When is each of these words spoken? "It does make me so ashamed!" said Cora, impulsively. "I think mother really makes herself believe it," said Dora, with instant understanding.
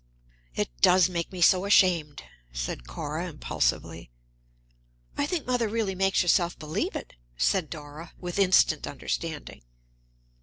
"It 0.55 0.69
does 0.81 1.09
make 1.09 1.31
me 1.31 1.41
so 1.43 1.63
ashamed!" 1.63 2.23
said 2.51 2.87
Cora, 2.87 3.27
impulsively. 3.29 4.09
"I 5.15 5.27
think 5.27 5.45
mother 5.45 5.69
really 5.69 5.93
makes 5.93 6.23
herself 6.23 6.57
believe 6.57 6.95
it," 6.95 7.13
said 7.37 7.69
Dora, 7.69 8.11
with 8.19 8.39
instant 8.39 8.87
understanding. 8.87 9.61